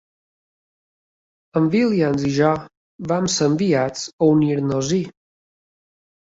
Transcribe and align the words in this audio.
En 1.61 1.67
Williams 1.75 2.25
i 2.29 2.31
jo 2.37 2.53
vam 3.11 3.29
ser 3.35 3.51
enviats 3.51 4.07
a 4.19 4.31
unir-nos-hi. 4.31 5.03